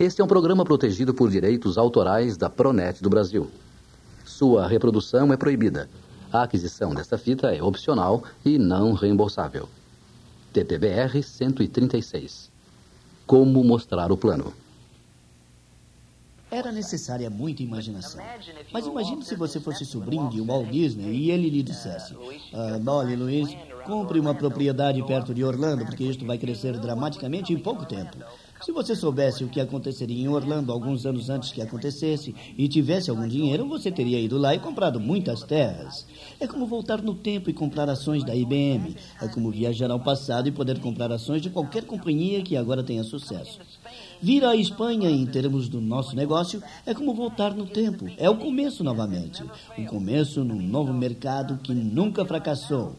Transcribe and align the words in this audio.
Este 0.00 0.22
é 0.22 0.24
um 0.24 0.26
programa 0.26 0.64
protegido 0.64 1.12
por 1.12 1.30
direitos 1.30 1.76
autorais 1.76 2.34
da 2.34 2.48
Pronet 2.48 3.02
do 3.02 3.10
Brasil. 3.10 3.50
Sua 4.24 4.66
reprodução 4.66 5.30
é 5.30 5.36
proibida. 5.36 5.90
A 6.32 6.44
aquisição 6.44 6.94
desta 6.94 7.18
fita 7.18 7.54
é 7.54 7.62
opcional 7.62 8.22
e 8.42 8.56
não 8.56 8.94
reembolsável. 8.94 9.68
TTBR 10.54 11.22
136. 11.22 12.50
Como 13.26 13.62
mostrar 13.62 14.10
o 14.10 14.16
plano? 14.16 14.54
Era 16.50 16.72
necessária 16.72 17.28
muita 17.28 17.62
imaginação. 17.62 18.24
Mas 18.72 18.86
imagine 18.86 19.22
se 19.22 19.36
você 19.36 19.60
fosse 19.60 19.84
sobrinho 19.84 20.30
de 20.30 20.40
Walt 20.40 20.70
Disney 20.70 21.12
e 21.12 21.30
ele 21.30 21.50
lhe 21.50 21.62
dissesse: 21.62 22.16
ah, 22.54 22.80
Olha, 22.86 23.14
Luiz, 23.14 23.54
compre 23.84 24.18
uma 24.18 24.34
propriedade 24.34 25.02
perto 25.02 25.34
de 25.34 25.44
Orlando, 25.44 25.84
porque 25.84 26.04
isto 26.04 26.24
vai 26.24 26.38
crescer 26.38 26.78
dramaticamente 26.78 27.52
em 27.52 27.58
pouco 27.58 27.84
tempo. 27.84 28.16
Se 28.62 28.72
você 28.72 28.94
soubesse 28.94 29.42
o 29.42 29.48
que 29.48 29.58
aconteceria 29.58 30.22
em 30.22 30.28
Orlando 30.28 30.70
alguns 30.70 31.06
anos 31.06 31.30
antes 31.30 31.50
que 31.50 31.62
acontecesse 31.62 32.34
e 32.58 32.68
tivesse 32.68 33.08
algum 33.08 33.26
dinheiro, 33.26 33.66
você 33.66 33.90
teria 33.90 34.20
ido 34.20 34.36
lá 34.36 34.54
e 34.54 34.58
comprado 34.58 35.00
muitas 35.00 35.42
terras. 35.42 36.06
É 36.38 36.46
como 36.46 36.66
voltar 36.66 37.00
no 37.00 37.14
tempo 37.14 37.48
e 37.48 37.54
comprar 37.54 37.88
ações 37.88 38.22
da 38.22 38.36
IBM. 38.36 38.94
É 39.22 39.28
como 39.28 39.50
viajar 39.50 39.90
ao 39.90 39.98
passado 39.98 40.46
e 40.46 40.52
poder 40.52 40.78
comprar 40.78 41.10
ações 41.10 41.40
de 41.40 41.48
qualquer 41.48 41.84
companhia 41.84 42.42
que 42.42 42.54
agora 42.54 42.82
tenha 42.82 43.02
sucesso. 43.02 43.60
Vir 44.20 44.44
à 44.44 44.54
Espanha 44.54 45.08
em 45.08 45.24
termos 45.24 45.66
do 45.66 45.80
nosso 45.80 46.14
negócio 46.14 46.62
é 46.84 46.92
como 46.92 47.14
voltar 47.14 47.54
no 47.54 47.64
tempo. 47.64 48.10
É 48.18 48.28
o 48.28 48.36
começo 48.36 48.84
novamente. 48.84 49.42
O 49.78 49.86
começo 49.86 50.44
num 50.44 50.60
novo 50.60 50.92
mercado 50.92 51.58
que 51.62 51.72
nunca 51.72 52.26
fracassou. 52.26 52.94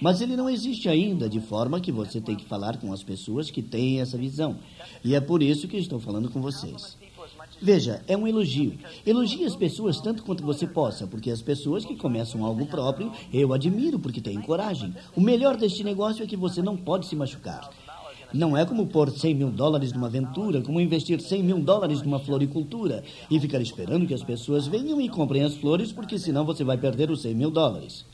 Mas 0.00 0.20
ele 0.20 0.36
não 0.36 0.48
existe 0.48 0.88
ainda, 0.88 1.28
de 1.28 1.40
forma 1.40 1.80
que 1.80 1.90
você 1.90 2.20
tem 2.20 2.36
que 2.36 2.44
falar 2.44 2.76
com 2.78 2.92
as 2.92 3.02
pessoas 3.02 3.50
que 3.50 3.62
têm 3.62 4.00
essa 4.00 4.18
visão. 4.18 4.58
E 5.02 5.14
é 5.14 5.20
por 5.20 5.42
isso 5.42 5.68
que 5.68 5.76
estou 5.76 5.98
falando 5.98 6.30
com 6.30 6.40
vocês. 6.40 6.96
Veja, 7.60 8.02
é 8.06 8.16
um 8.16 8.26
elogio. 8.26 8.78
Elogie 9.06 9.44
as 9.44 9.56
pessoas 9.56 10.00
tanto 10.00 10.22
quanto 10.22 10.44
você 10.44 10.66
possa, 10.66 11.06
porque 11.06 11.30
as 11.30 11.40
pessoas 11.40 11.84
que 11.84 11.96
começam 11.96 12.44
algo 12.44 12.66
próprio, 12.66 13.10
eu 13.32 13.52
admiro 13.52 13.98
porque 13.98 14.20
têm 14.20 14.40
coragem. 14.40 14.94
O 15.14 15.20
melhor 15.20 15.56
deste 15.56 15.82
negócio 15.82 16.22
é 16.22 16.26
que 16.26 16.36
você 16.36 16.60
não 16.60 16.76
pode 16.76 17.06
se 17.06 17.16
machucar. 17.16 17.70
Não 18.34 18.56
é 18.56 18.66
como 18.66 18.86
pôr 18.86 19.10
100 19.10 19.34
mil 19.34 19.50
dólares 19.50 19.92
numa 19.92 20.08
aventura, 20.08 20.60
como 20.60 20.80
investir 20.80 21.20
100 21.20 21.42
mil 21.42 21.58
dólares 21.60 22.02
numa 22.02 22.18
floricultura 22.18 23.02
e 23.30 23.40
ficar 23.40 23.60
esperando 23.60 24.06
que 24.06 24.14
as 24.14 24.22
pessoas 24.22 24.66
venham 24.66 25.00
e 25.00 25.08
comprem 25.08 25.42
as 25.42 25.54
flores, 25.54 25.92
porque 25.92 26.18
senão 26.18 26.44
você 26.44 26.64
vai 26.64 26.76
perder 26.76 27.10
os 27.10 27.22
100 27.22 27.34
mil 27.34 27.50
dólares. 27.50 28.04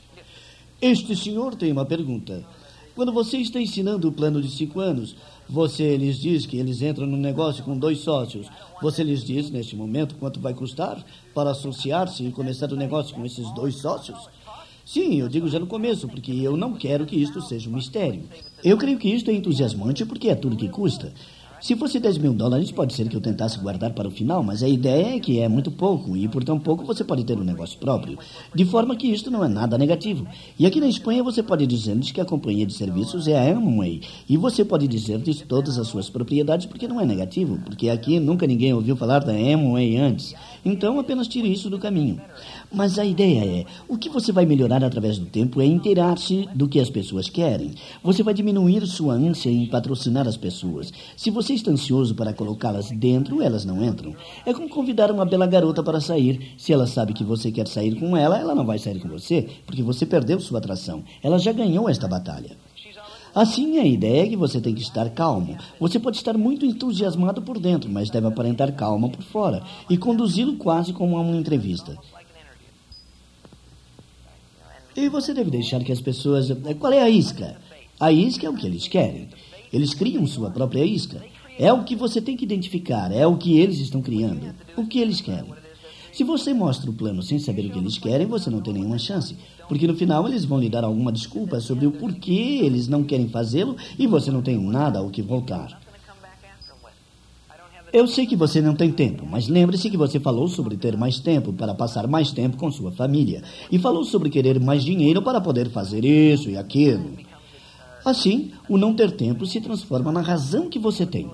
Este 0.85 1.15
senhor 1.15 1.55
tem 1.55 1.71
uma 1.71 1.85
pergunta. 1.85 2.45
Quando 2.93 3.13
você 3.13 3.37
está 3.37 3.57
ensinando 3.57 4.09
o 4.09 4.11
plano 4.11 4.41
de 4.41 4.51
cinco 4.51 4.81
anos, 4.81 5.15
você 5.47 5.95
lhes 5.95 6.19
diz 6.19 6.45
que 6.45 6.57
eles 6.57 6.81
entram 6.81 7.07
no 7.07 7.15
negócio 7.15 7.63
com 7.63 7.77
dois 7.77 7.99
sócios. 7.99 8.47
Você 8.81 9.01
lhes 9.01 9.23
diz, 9.23 9.49
neste 9.49 9.77
momento, 9.77 10.15
quanto 10.15 10.41
vai 10.41 10.53
custar 10.53 11.01
para 11.33 11.51
associar-se 11.51 12.25
e 12.25 12.33
começar 12.33 12.69
o 12.73 12.75
negócio 12.75 13.15
com 13.15 13.25
esses 13.25 13.49
dois 13.53 13.75
sócios? 13.75 14.27
Sim, 14.85 15.21
eu 15.21 15.29
digo 15.29 15.47
já 15.47 15.57
no 15.57 15.67
começo, 15.67 16.05
porque 16.09 16.33
eu 16.33 16.57
não 16.57 16.73
quero 16.73 17.05
que 17.05 17.15
isto 17.15 17.41
seja 17.41 17.69
um 17.69 17.75
mistério. 17.75 18.23
Eu 18.61 18.77
creio 18.77 18.99
que 18.99 19.07
isto 19.07 19.31
é 19.31 19.33
entusiasmante 19.33 20.05
porque 20.05 20.27
é 20.27 20.35
tudo 20.35 20.57
que 20.57 20.67
custa. 20.67 21.13
Se 21.63 21.77
fosse 21.77 21.97
10 21.97 22.17
mil 22.17 22.33
dólares, 22.33 22.73
pode 22.73 22.93
ser 22.93 23.07
que 23.07 23.15
eu 23.15 23.21
tentasse 23.21 23.57
guardar 23.57 23.93
para 23.93 24.05
o 24.05 24.11
final, 24.11 24.43
mas 24.43 24.61
a 24.61 24.67
ideia 24.67 25.15
é 25.15 25.19
que 25.21 25.39
é 25.39 25.47
muito 25.47 25.71
pouco, 25.71 26.17
e 26.17 26.27
por 26.27 26.43
tão 26.43 26.59
pouco 26.59 26.83
você 26.83 27.05
pode 27.05 27.23
ter 27.23 27.39
um 27.39 27.43
negócio 27.45 27.79
próprio. 27.79 28.19
De 28.53 28.65
forma 28.65 28.97
que 28.97 29.07
isto 29.07 29.31
não 29.31 29.45
é 29.45 29.47
nada 29.47 29.77
negativo. 29.77 30.27
E 30.59 30.65
aqui 30.65 30.81
na 30.81 30.89
Espanha 30.89 31.23
você 31.23 31.41
pode 31.41 31.65
dizer-lhes 31.65 32.11
que 32.11 32.19
a 32.19 32.25
companhia 32.25 32.65
de 32.65 32.73
serviços 32.73 33.29
é 33.29 33.39
a 33.39 33.55
Amway, 33.55 34.01
e 34.27 34.35
você 34.35 34.65
pode 34.65 34.89
dizer-lhes 34.89 35.39
todas 35.47 35.79
as 35.79 35.87
suas 35.87 36.09
propriedades, 36.09 36.65
porque 36.65 36.85
não 36.85 36.99
é 36.99 37.05
negativo, 37.05 37.57
porque 37.63 37.87
aqui 37.87 38.19
nunca 38.19 38.45
ninguém 38.45 38.73
ouviu 38.73 38.97
falar 38.97 39.19
da 39.19 39.31
Amway 39.31 39.95
antes. 39.95 40.35
Então 40.65 40.99
apenas 40.99 41.27
tire 41.27 41.51
isso 41.51 41.69
do 41.69 41.77
caminho. 41.77 42.21
Mas 42.71 42.97
a 42.97 43.05
ideia 43.05 43.61
é: 43.61 43.65
o 43.87 43.97
que 43.97 44.09
você 44.09 44.31
vai 44.31 44.45
melhorar 44.45 44.83
através 44.83 45.17
do 45.17 45.25
tempo 45.25 45.61
é 45.61 45.65
inteirar-se 45.65 46.47
do 46.55 46.67
que 46.67 46.79
as 46.79 46.89
pessoas 46.89 47.29
querem. 47.29 47.71
Você 48.03 48.23
vai 48.23 48.33
diminuir 48.33 48.85
sua 48.87 49.13
ânsia 49.13 49.49
em 49.49 49.65
patrocinar 49.67 50.27
as 50.27 50.37
pessoas. 50.37 50.91
Se 51.17 51.29
você 51.29 51.53
está 51.53 51.71
ansioso 51.71 52.15
para 52.15 52.33
colocá-las 52.33 52.91
dentro, 52.91 53.41
elas 53.41 53.65
não 53.65 53.83
entram. 53.83 54.15
É 54.45 54.53
como 54.53 54.69
convidar 54.69 55.11
uma 55.11 55.25
bela 55.25 55.45
garota 55.45 55.83
para 55.83 55.99
sair. 55.99 56.53
Se 56.57 56.71
ela 56.71 56.87
sabe 56.87 57.13
que 57.13 57.23
você 57.23 57.51
quer 57.51 57.67
sair 57.67 57.95
com 57.95 58.15
ela, 58.15 58.37
ela 58.37 58.55
não 58.55 58.65
vai 58.65 58.79
sair 58.79 58.99
com 58.99 59.09
você, 59.09 59.47
porque 59.65 59.83
você 59.83 60.05
perdeu 60.05 60.39
sua 60.39 60.59
atração. 60.59 61.03
Ela 61.21 61.37
já 61.37 61.51
ganhou 61.51 61.89
esta 61.89 62.07
batalha. 62.07 62.57
Assim, 63.35 63.79
a 63.79 63.85
ideia 63.85 64.23
é 64.23 64.29
que 64.29 64.35
você 64.35 64.61
tem 64.61 64.75
que 64.75 64.81
estar 64.81 65.09
calmo. 65.09 65.57
Você 65.79 65.99
pode 65.99 66.17
estar 66.17 66.37
muito 66.37 66.65
entusiasmado 66.65 67.41
por 67.41 67.59
dentro, 67.59 67.89
mas 67.89 68.09
deve 68.09 68.27
aparentar 68.27 68.73
calma 68.75 69.09
por 69.09 69.23
fora 69.23 69.63
e 69.89 69.97
conduzi-lo 69.97 70.55
quase 70.55 70.93
como 70.93 71.17
a 71.17 71.21
uma 71.21 71.35
entrevista. 71.35 71.97
E 74.95 75.09
você 75.09 75.33
deve 75.33 75.49
deixar 75.49 75.83
que 75.83 75.91
as 75.91 75.99
pessoas. 75.99 76.51
Eh, 76.51 76.75
qual 76.75 76.93
é 76.93 77.01
a 77.01 77.09
isca? 77.09 77.57
A 77.99 78.11
isca 78.11 78.45
é 78.45 78.49
o 78.49 78.55
que 78.55 78.67
eles 78.67 78.87
querem. 78.87 79.29
Eles 79.71 79.95
criam 79.95 80.27
sua 80.27 80.51
própria 80.51 80.85
isca. 80.85 81.19
É 81.57 81.73
o 81.73 81.83
que 81.83 81.95
você 81.95 82.21
tem 82.21 82.37
que 82.37 82.45
identificar, 82.45 83.11
é 83.11 83.25
o 83.25 83.37
que 83.37 83.59
eles 83.59 83.79
estão 83.79 84.01
criando, 84.01 84.53
o 84.75 84.87
que 84.87 84.99
eles 84.99 85.21
querem. 85.21 85.53
Se 86.13 86.23
você 86.23 86.53
mostra 86.53 86.91
o 86.91 86.93
plano 86.93 87.23
sem 87.23 87.39
saber 87.39 87.65
o 87.65 87.71
que 87.71 87.79
eles 87.79 87.97
querem, 87.97 88.27
você 88.27 88.47
não 88.47 88.61
tem 88.61 88.75
nenhuma 88.75 88.99
chance, 88.99 89.35
porque 89.67 89.87
no 89.87 89.95
final 89.95 90.27
eles 90.27 90.45
vão 90.45 90.59
lhe 90.59 90.69
dar 90.69 90.83
alguma 90.83 91.11
desculpa 91.11 91.59
sobre 91.59 91.87
o 91.87 91.91
porquê 91.91 92.59
eles 92.61 92.87
não 92.87 93.03
querem 93.03 93.27
fazê-lo 93.27 93.75
e 93.97 94.05
você 94.05 94.29
não 94.29 94.43
tem 94.43 94.55
nada 94.61 94.99
ao 94.99 95.09
que 95.09 95.23
voltar. 95.23 95.81
Eu 97.91 98.07
sei 98.07 98.27
que 98.27 98.35
você 98.35 98.61
não 98.61 98.75
tem 98.75 98.91
tempo, 98.91 99.25
mas 99.25 99.47
lembre-se 99.47 99.89
que 99.89 99.97
você 99.97 100.19
falou 100.19 100.47
sobre 100.47 100.77
ter 100.77 100.95
mais 100.95 101.19
tempo 101.19 101.51
para 101.51 101.73
passar 101.73 102.07
mais 102.07 102.31
tempo 102.31 102.57
com 102.57 102.71
sua 102.71 102.91
família. 102.91 103.41
E 103.71 103.79
falou 103.79 104.03
sobre 104.03 104.29
querer 104.29 104.59
mais 104.59 104.83
dinheiro 104.83 105.21
para 105.21 105.41
poder 105.41 105.69
fazer 105.71 106.05
isso 106.05 106.47
e 106.47 106.57
aquilo. 106.57 107.17
Assim, 108.05 108.51
o 108.69 108.77
não 108.77 108.93
ter 108.93 109.11
tempo 109.11 109.47
se 109.47 109.59
transforma 109.61 110.11
na 110.11 110.21
razão 110.21 110.69
que 110.69 110.77
você 110.77 111.05
tem. 111.05 111.31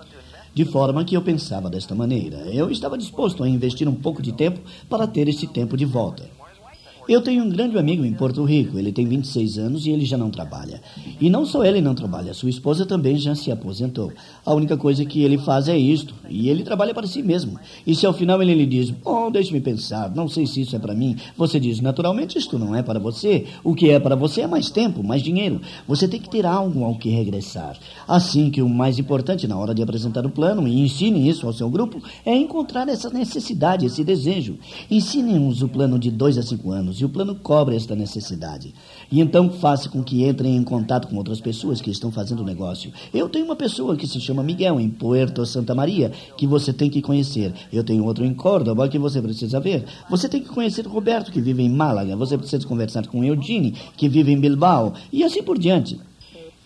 De 0.53 0.65
forma 0.65 1.05
que 1.05 1.15
eu 1.15 1.21
pensava 1.21 1.69
desta 1.69 1.93
maneira. 1.95 2.37
Eu 2.51 2.71
estava 2.71 2.97
disposto 2.97 3.43
a 3.43 3.49
investir 3.49 3.87
um 3.87 3.95
pouco 3.95 4.21
de 4.21 4.31
tempo 4.31 4.59
para 4.89 5.07
ter 5.07 5.27
esse 5.27 5.47
tempo 5.47 5.77
de 5.77 5.85
volta. 5.85 6.38
Eu 7.09 7.21
tenho 7.21 7.43
um 7.43 7.49
grande 7.49 7.75
amigo 7.75 8.05
em 8.05 8.13
Porto 8.13 8.43
Rico. 8.43 8.77
Ele 8.77 8.91
tem 8.91 9.07
26 9.07 9.57
anos 9.57 9.87
e 9.87 9.89
ele 9.89 10.05
já 10.05 10.15
não 10.15 10.29
trabalha. 10.29 10.79
E 11.19 11.27
não 11.27 11.43
só 11.43 11.65
ele 11.65 11.81
não 11.81 11.95
trabalha, 11.95 12.35
sua 12.35 12.51
esposa 12.51 12.85
também 12.85 13.17
já 13.17 13.33
se 13.33 13.51
aposentou. 13.51 14.13
A 14.45 14.53
única 14.53 14.77
coisa 14.77 15.03
que 15.03 15.23
ele 15.23 15.39
faz 15.39 15.67
é 15.67 15.75
isto. 15.75 16.13
E 16.29 16.49
ele 16.49 16.61
trabalha 16.61 16.93
para 16.93 17.07
si 17.07 17.23
mesmo. 17.23 17.59
E 17.87 17.95
se 17.95 18.05
ao 18.05 18.13
final 18.13 18.39
ele 18.43 18.53
lhe 18.53 18.67
diz: 18.67 18.91
Bom, 18.91 19.31
deixe-me 19.31 19.59
pensar, 19.59 20.13
não 20.13 20.27
sei 20.27 20.45
se 20.45 20.61
isso 20.61 20.75
é 20.75 20.79
para 20.79 20.93
mim. 20.93 21.15
Você 21.35 21.59
diz: 21.59 21.81
Naturalmente, 21.81 22.37
isto 22.37 22.59
não 22.59 22.75
é 22.75 22.83
para 22.83 22.99
você. 22.99 23.47
O 23.63 23.73
que 23.73 23.89
é 23.89 23.99
para 23.99 24.15
você 24.15 24.41
é 24.41 24.47
mais 24.47 24.69
tempo, 24.69 25.03
mais 25.03 25.23
dinheiro. 25.23 25.59
Você 25.87 26.07
tem 26.07 26.21
que 26.21 26.29
ter 26.29 26.45
algo 26.45 26.83
ao 26.83 26.93
que 26.93 27.09
regressar. 27.09 27.75
Assim 28.07 28.51
que 28.51 28.61
o 28.61 28.69
mais 28.69 28.99
importante 28.99 29.47
na 29.47 29.57
hora 29.57 29.73
de 29.73 29.81
apresentar 29.81 30.27
o 30.27 30.29
plano, 30.29 30.67
e 30.67 30.79
ensine 30.79 31.27
isso 31.27 31.47
ao 31.47 31.53
seu 31.53 31.71
grupo, 31.71 32.03
é 32.23 32.35
encontrar 32.35 32.87
essa 32.87 33.09
necessidade, 33.09 33.87
esse 33.87 34.03
desejo. 34.03 34.59
Ensinem-nos 34.91 35.63
o 35.63 35.67
plano 35.67 35.97
de 35.97 36.11
dois 36.11 36.37
a 36.37 36.43
cinco 36.43 36.69
anos 36.69 36.98
e 37.01 37.05
o 37.05 37.09
plano 37.09 37.35
cobre 37.35 37.75
esta 37.75 37.95
necessidade. 37.95 38.73
E 39.11 39.19
então 39.19 39.49
faça 39.49 39.89
com 39.89 40.03
que 40.03 40.27
entrem 40.27 40.55
em 40.55 40.63
contato 40.63 41.07
com 41.07 41.15
outras 41.17 41.39
pessoas 41.41 41.81
que 41.81 41.91
estão 41.91 42.11
fazendo 42.11 42.41
o 42.41 42.45
negócio. 42.45 42.91
Eu 43.13 43.29
tenho 43.29 43.45
uma 43.45 43.55
pessoa 43.55 43.95
que 43.95 44.07
se 44.07 44.19
chama 44.19 44.43
Miguel, 44.43 44.79
em 44.79 44.89
Puerto 44.89 45.45
Santa 45.45 45.73
Maria, 45.73 46.11
que 46.37 46.47
você 46.47 46.71
tem 46.71 46.89
que 46.89 47.01
conhecer. 47.01 47.53
Eu 47.71 47.83
tenho 47.83 48.05
outro 48.05 48.25
em 48.25 48.33
Córdoba 48.33 48.87
que 48.87 48.99
você 48.99 49.21
precisa 49.21 49.59
ver. 49.59 49.85
Você 50.09 50.27
tem 50.27 50.41
que 50.41 50.49
conhecer 50.49 50.85
Roberto, 50.85 51.31
que 51.31 51.41
vive 51.41 51.63
em 51.63 51.69
Málaga. 51.69 52.15
Você 52.15 52.37
precisa 52.37 52.67
conversar 52.67 53.07
com 53.07 53.23
Eugene, 53.23 53.75
que 53.97 54.09
vive 54.09 54.31
em 54.31 54.39
Bilbao. 54.39 54.93
E 55.11 55.23
assim 55.23 55.43
por 55.43 55.57
diante. 55.57 55.99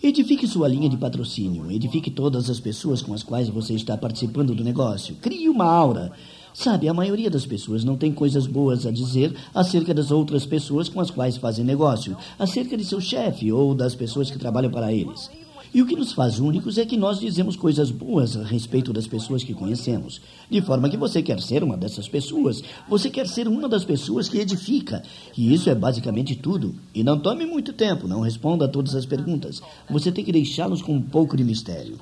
Edifique 0.06 0.46
sua 0.46 0.68
linha 0.68 0.86
de 0.86 0.98
patrocínio. 0.98 1.70
Edifique 1.70 2.10
todas 2.10 2.50
as 2.50 2.60
pessoas 2.60 3.00
com 3.00 3.14
as 3.14 3.22
quais 3.22 3.48
você 3.48 3.72
está 3.72 3.96
participando 3.96 4.54
do 4.54 4.62
negócio. 4.62 5.14
Crie 5.14 5.48
uma 5.48 5.64
aura. 5.64 6.12
Sabe, 6.54 6.88
a 6.88 6.94
maioria 6.94 7.28
das 7.28 7.44
pessoas 7.44 7.82
não 7.82 7.96
tem 7.96 8.12
coisas 8.12 8.46
boas 8.46 8.86
a 8.86 8.92
dizer 8.92 9.34
acerca 9.52 9.92
das 9.92 10.12
outras 10.12 10.46
pessoas 10.46 10.88
com 10.88 11.00
as 11.00 11.10
quais 11.10 11.36
fazem 11.36 11.64
negócio, 11.64 12.16
acerca 12.38 12.76
de 12.76 12.84
seu 12.84 13.00
chefe 13.00 13.50
ou 13.50 13.74
das 13.74 13.96
pessoas 13.96 14.30
que 14.30 14.38
trabalham 14.38 14.70
para 14.70 14.92
eles. 14.92 15.28
E 15.74 15.82
o 15.82 15.86
que 15.86 15.96
nos 15.96 16.12
faz 16.12 16.38
únicos 16.38 16.78
é 16.78 16.86
que 16.86 16.96
nós 16.96 17.18
dizemos 17.18 17.56
coisas 17.56 17.90
boas 17.90 18.36
a 18.36 18.44
respeito 18.44 18.92
das 18.92 19.08
pessoas 19.08 19.42
que 19.42 19.52
conhecemos. 19.52 20.20
De 20.48 20.62
forma 20.62 20.88
que 20.88 20.96
você 20.96 21.20
quer 21.20 21.40
ser 21.40 21.64
uma 21.64 21.76
dessas 21.76 22.08
pessoas. 22.08 22.62
Você 22.88 23.10
quer 23.10 23.26
ser 23.26 23.48
uma 23.48 23.68
das 23.68 23.84
pessoas 23.84 24.28
que 24.28 24.38
edifica. 24.38 25.02
E 25.36 25.52
isso 25.52 25.68
é 25.68 25.74
basicamente 25.74 26.36
tudo. 26.36 26.76
E 26.94 27.02
não 27.02 27.18
tome 27.18 27.44
muito 27.44 27.72
tempo, 27.72 28.06
não 28.06 28.20
responda 28.20 28.66
a 28.66 28.68
todas 28.68 28.94
as 28.94 29.04
perguntas. 29.04 29.60
Você 29.90 30.12
tem 30.12 30.24
que 30.24 30.30
deixá-los 30.30 30.80
com 30.80 30.94
um 30.94 31.02
pouco 31.02 31.36
de 31.36 31.42
mistério. 31.42 31.98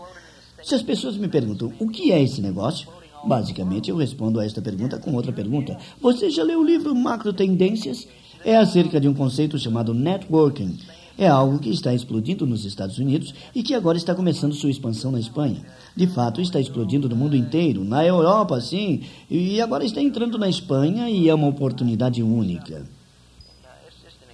Se 0.63 0.75
as 0.75 0.83
pessoas 0.83 1.17
me 1.17 1.27
perguntam 1.27 1.73
o 1.81 1.89
que 1.89 2.13
é 2.13 2.23
esse 2.23 2.43
negócio, 2.43 2.87
Basicamente, 3.25 3.89
eu 3.89 3.97
respondo 3.97 4.41
a 4.41 4.45
esta 4.45 4.61
pergunta 4.61 4.99
com 4.99 5.15
outra 5.15 5.33
pergunta. 5.33 5.79
Você 6.01 6.29
já 6.29 6.43
leu 6.43 6.61
o 6.61 6.65
livro 6.65 6.95
Macro 6.95 7.33
Tendências? 7.33 8.09
É 8.45 8.57
acerca 8.57 9.01
de 9.01 9.09
um 9.09 9.15
conceito 9.15 9.59
chamado 9.59 9.95
networking. 9.95 10.77
É 11.17 11.29
algo 11.29 11.59
que 11.59 11.71
está 11.71 11.95
explodindo 11.95 12.47
nos 12.47 12.65
Estados 12.65 12.99
Unidos 12.99 13.33
e 13.55 13.63
que 13.63 13.75
agora 13.75 13.97
está 13.97 14.15
começando 14.15 14.55
sua 14.55 14.71
expansão 14.71 15.13
na 15.13 15.21
Espanha. 15.21 15.63
De 15.95 16.07
fato, 16.09 16.41
está 16.41 16.59
explodindo 16.59 17.09
no 17.09 17.15
mundo 17.15 17.37
inteiro, 17.37 17.85
na 17.85 18.05
Europa, 18.05 18.61
sim, 18.61 19.03
e 19.31 19.61
agora 19.61 19.85
está 19.85 20.01
entrando 20.01 20.37
na 20.39 20.49
Espanha 20.49 21.09
e 21.09 21.29
é 21.29 21.35
uma 21.35 21.47
oportunidade 21.47 22.23
única. 22.23 22.83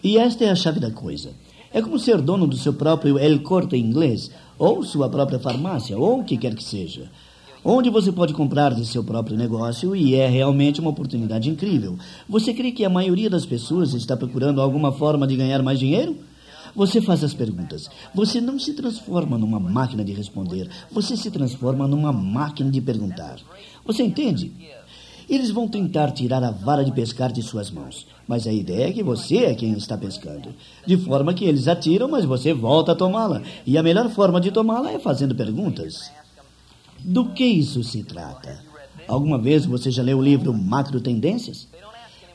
E 0.02 0.16
esta 0.16 0.44
é 0.44 0.50
a 0.50 0.54
chave 0.54 0.80
da 0.80 0.90
coisa. 0.90 1.32
É 1.72 1.82
como 1.82 1.98
ser 1.98 2.22
dono 2.22 2.46
do 2.46 2.56
seu 2.56 2.72
próprio 2.72 3.18
El 3.18 3.40
Corte 3.40 3.76
inglês, 3.76 4.30
ou 4.56 4.82
sua 4.82 5.10
própria 5.10 5.38
farmácia, 5.38 5.98
ou 5.98 6.20
o 6.20 6.24
que 6.24 6.38
quer 6.38 6.54
que 6.54 6.64
seja 6.64 7.10
onde 7.64 7.90
você 7.90 8.12
pode 8.12 8.34
comprar 8.34 8.74
de 8.74 8.86
seu 8.86 9.02
próprio 9.02 9.36
negócio 9.36 9.94
e 9.94 10.14
é 10.14 10.28
realmente 10.28 10.80
uma 10.80 10.90
oportunidade 10.90 11.48
incrível. 11.50 11.98
Você 12.28 12.52
crê 12.54 12.72
que 12.72 12.84
a 12.84 12.90
maioria 12.90 13.28
das 13.30 13.46
pessoas 13.46 13.94
está 13.94 14.16
procurando 14.16 14.60
alguma 14.60 14.92
forma 14.92 15.26
de 15.26 15.36
ganhar 15.36 15.62
mais 15.62 15.78
dinheiro? 15.78 16.16
Você 16.74 17.00
faz 17.00 17.24
as 17.24 17.34
perguntas. 17.34 17.90
Você 18.14 18.40
não 18.40 18.58
se 18.58 18.72
transforma 18.74 19.36
numa 19.36 19.58
máquina 19.58 20.04
de 20.04 20.12
responder. 20.12 20.68
Você 20.92 21.16
se 21.16 21.30
transforma 21.30 21.88
numa 21.88 22.12
máquina 22.12 22.70
de 22.70 22.80
perguntar. 22.80 23.36
Você 23.84 24.02
entende? 24.02 24.52
Eles 25.28 25.50
vão 25.50 25.68
tentar 25.68 26.10
tirar 26.12 26.42
a 26.42 26.50
vara 26.50 26.84
de 26.84 26.92
pescar 26.92 27.30
de 27.30 27.42
suas 27.42 27.70
mãos. 27.70 28.06
Mas 28.26 28.46
a 28.46 28.52
ideia 28.52 28.88
é 28.88 28.92
que 28.92 29.02
você 29.02 29.38
é 29.38 29.54
quem 29.54 29.72
está 29.72 29.96
pescando. 29.96 30.54
De 30.86 30.96
forma 30.96 31.34
que 31.34 31.44
eles 31.44 31.68
atiram, 31.68 32.08
mas 32.08 32.24
você 32.24 32.54
volta 32.54 32.92
a 32.92 32.94
tomá-la. 32.94 33.42
E 33.66 33.76
a 33.76 33.82
melhor 33.82 34.08
forma 34.10 34.40
de 34.40 34.50
tomá-la 34.50 34.92
é 34.92 34.98
fazendo 34.98 35.34
perguntas. 35.34 36.10
Do 37.04 37.26
que 37.26 37.44
isso 37.44 37.82
se 37.84 38.02
trata? 38.02 38.60
Alguma 39.06 39.38
vez 39.38 39.64
você 39.64 39.90
já 39.90 40.02
leu 40.02 40.18
o 40.18 40.22
livro 40.22 40.52
Macro 40.52 41.00
Tendências? 41.00 41.68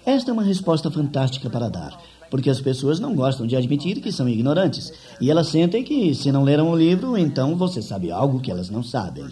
Esta 0.05 0.31
é 0.31 0.33
uma 0.33 0.43
resposta 0.43 0.89
fantástica 0.89 1.49
para 1.49 1.69
dar, 1.69 1.97
porque 2.29 2.49
as 2.49 2.59
pessoas 2.59 2.99
não 2.99 3.15
gostam 3.15 3.45
de 3.45 3.55
admitir 3.55 4.01
que 4.01 4.11
são 4.11 4.27
ignorantes, 4.27 4.91
e 5.21 5.29
elas 5.29 5.47
sentem 5.47 5.83
que, 5.83 6.15
se 6.15 6.31
não 6.31 6.43
leram 6.43 6.71
o 6.71 6.75
livro, 6.75 7.17
então 7.17 7.55
você 7.55 7.81
sabe 7.81 8.11
algo 8.11 8.39
que 8.39 8.51
elas 8.51 8.69
não 8.69 8.83
sabem. 8.83 9.25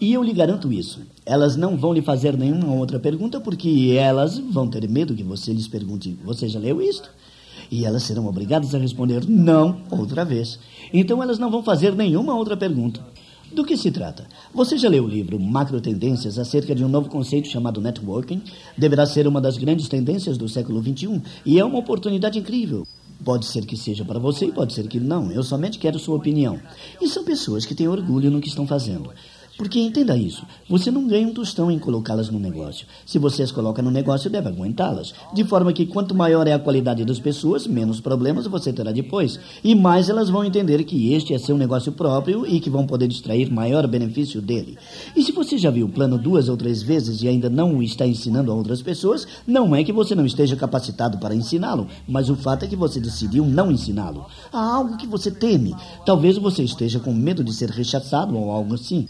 E 0.00 0.12
eu 0.12 0.22
lhe 0.22 0.32
garanto 0.32 0.72
isso. 0.72 1.00
Elas 1.26 1.56
não 1.56 1.76
vão 1.76 1.92
lhe 1.92 2.02
fazer 2.02 2.36
nenhuma 2.36 2.72
outra 2.72 2.98
pergunta 2.98 3.38
porque 3.40 3.94
elas 3.98 4.38
vão 4.38 4.66
ter 4.66 4.88
medo 4.88 5.14
que 5.14 5.22
você 5.22 5.52
lhes 5.52 5.68
pergunte: 5.68 6.18
Você 6.24 6.48
já 6.48 6.58
leu 6.58 6.80
isto? 6.80 7.10
E 7.70 7.84
elas 7.84 8.04
serão 8.04 8.26
obrigadas 8.26 8.74
a 8.74 8.78
responder 8.78 9.28
não 9.28 9.82
outra 9.90 10.24
vez. 10.24 10.58
Então 10.92 11.22
elas 11.22 11.38
não 11.38 11.50
vão 11.50 11.62
fazer 11.62 11.94
nenhuma 11.94 12.34
outra 12.34 12.56
pergunta. 12.56 13.00
Do 13.52 13.64
que 13.64 13.76
se 13.76 13.90
trata? 13.90 14.26
Você 14.54 14.78
já 14.78 14.88
leu 14.88 15.04
o 15.04 15.08
livro 15.08 15.38
Macro 15.40 15.80
Tendências 15.80 16.38
acerca 16.38 16.72
de 16.72 16.84
um 16.84 16.88
novo 16.88 17.08
conceito 17.08 17.48
chamado 17.48 17.80
networking? 17.80 18.40
Deverá 18.78 19.04
ser 19.04 19.26
uma 19.26 19.40
das 19.40 19.56
grandes 19.56 19.88
tendências 19.88 20.38
do 20.38 20.48
século 20.48 20.80
XXI 20.80 21.20
e 21.44 21.58
é 21.58 21.64
uma 21.64 21.78
oportunidade 21.78 22.38
incrível. 22.38 22.86
Pode 23.24 23.46
ser 23.46 23.66
que 23.66 23.76
seja 23.76 24.04
para 24.04 24.20
você 24.20 24.46
e 24.46 24.52
pode 24.52 24.72
ser 24.72 24.86
que 24.86 25.00
não. 25.00 25.32
Eu 25.32 25.42
somente 25.42 25.80
quero 25.80 25.98
sua 25.98 26.16
opinião. 26.16 26.60
E 27.00 27.08
são 27.08 27.24
pessoas 27.24 27.66
que 27.66 27.74
têm 27.74 27.88
orgulho 27.88 28.30
no 28.30 28.40
que 28.40 28.48
estão 28.48 28.66
fazendo. 28.66 29.10
Porque 29.60 29.78
entenda 29.78 30.16
isso, 30.16 30.46
você 30.70 30.90
não 30.90 31.06
ganha 31.06 31.28
um 31.28 31.34
tostão 31.34 31.70
em 31.70 31.78
colocá-las 31.78 32.30
no 32.30 32.38
negócio. 32.38 32.86
Se 33.04 33.18
você 33.18 33.42
as 33.42 33.52
coloca 33.52 33.82
no 33.82 33.90
negócio, 33.90 34.30
deve 34.30 34.48
aguentá-las. 34.48 35.12
De 35.34 35.44
forma 35.44 35.70
que 35.70 35.84
quanto 35.84 36.14
maior 36.14 36.46
é 36.48 36.54
a 36.54 36.58
qualidade 36.58 37.04
das 37.04 37.20
pessoas, 37.20 37.66
menos 37.66 38.00
problemas 38.00 38.46
você 38.46 38.72
terá 38.72 38.90
depois. 38.90 39.38
E 39.62 39.74
mais 39.74 40.08
elas 40.08 40.30
vão 40.30 40.46
entender 40.46 40.82
que 40.84 41.12
este 41.12 41.34
é 41.34 41.38
seu 41.38 41.58
negócio 41.58 41.92
próprio 41.92 42.46
e 42.46 42.58
que 42.58 42.70
vão 42.70 42.86
poder 42.86 43.10
extrair 43.10 43.52
maior 43.52 43.86
benefício 43.86 44.40
dele. 44.40 44.78
E 45.14 45.22
se 45.22 45.30
você 45.30 45.58
já 45.58 45.70
viu 45.70 45.84
o 45.84 45.92
plano 45.92 46.16
duas 46.16 46.48
ou 46.48 46.56
três 46.56 46.82
vezes 46.82 47.22
e 47.22 47.28
ainda 47.28 47.50
não 47.50 47.76
o 47.76 47.82
está 47.82 48.06
ensinando 48.06 48.50
a 48.50 48.54
outras 48.54 48.80
pessoas, 48.80 49.28
não 49.46 49.76
é 49.76 49.84
que 49.84 49.92
você 49.92 50.14
não 50.14 50.24
esteja 50.24 50.56
capacitado 50.56 51.18
para 51.18 51.34
ensiná-lo, 51.34 51.86
mas 52.08 52.30
o 52.30 52.34
fato 52.34 52.64
é 52.64 52.66
que 52.66 52.76
você 52.76 52.98
decidiu 52.98 53.44
não 53.44 53.70
ensiná-lo. 53.70 54.24
Há 54.50 54.76
algo 54.76 54.96
que 54.96 55.06
você 55.06 55.30
teme. 55.30 55.76
Talvez 56.06 56.38
você 56.38 56.62
esteja 56.62 56.98
com 56.98 57.12
medo 57.12 57.44
de 57.44 57.52
ser 57.52 57.68
rechaçado 57.68 58.34
ou 58.34 58.50
algo 58.50 58.72
assim. 58.72 59.06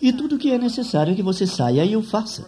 E 0.00 0.12
tudo 0.12 0.38
que 0.38 0.50
é 0.50 0.58
necessário 0.58 1.14
que 1.14 1.22
você 1.22 1.46
saia 1.46 1.84
e 1.84 1.96
o 1.96 2.02
faça. 2.02 2.46